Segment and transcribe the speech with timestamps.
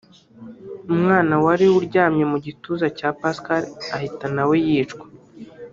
[0.93, 3.63] umwana wari uryamye mu gituza cya Pascal
[3.95, 5.05] ahita na we yicwa